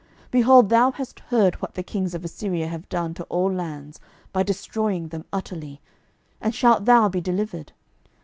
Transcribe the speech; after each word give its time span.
12:019:011 0.31 0.31
Behold, 0.31 0.69
thou 0.69 0.89
hast 0.93 1.19
heard 1.27 1.55
what 1.61 1.75
the 1.75 1.83
kings 1.83 2.15
of 2.15 2.25
Assyria 2.25 2.67
have 2.67 2.89
done 2.89 3.13
to 3.13 3.23
all 3.25 3.51
lands, 3.53 3.99
by 4.33 4.41
destroying 4.41 5.09
them 5.09 5.25
utterly: 5.31 5.79
and 6.41 6.55
shalt 6.55 6.85
thou 6.85 7.07
be 7.07 7.21
delivered? 7.21 7.71